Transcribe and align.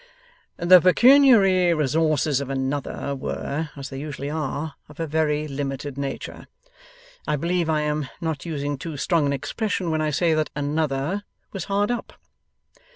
'The 0.57 0.81
pecuniary 0.81 1.75
resources 1.75 2.41
of 2.41 2.49
Another 2.49 3.13
were, 3.15 3.69
as 3.75 3.91
they 3.91 3.99
usually 3.99 4.31
are, 4.31 4.73
of 4.89 4.99
a 4.99 5.05
very 5.05 5.47
limited 5.47 5.95
nature. 5.95 6.47
I 7.27 7.35
believe 7.35 7.69
I 7.69 7.81
am 7.81 8.09
not 8.19 8.43
using 8.43 8.79
too 8.79 8.97
strong 8.97 9.27
an 9.27 9.31
expression 9.33 9.91
when 9.91 10.01
I 10.01 10.09
say 10.09 10.33
that 10.33 10.49
Another 10.55 11.23
was 11.53 11.65
hard 11.65 11.91
up. 11.91 12.13